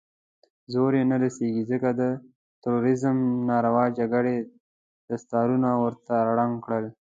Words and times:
زور 0.73 0.91
يې 0.97 1.03
نه 1.11 1.17
رسېږي، 1.23 1.63
ځکه 1.71 1.89
د 1.99 2.01
تروريزم 2.63 3.17
ناروا 3.49 3.85
جګړې 3.99 4.35
دستارونه 5.09 5.69
ورته 5.83 6.15
ړنګ 6.37 6.53
کړل. 6.65 6.85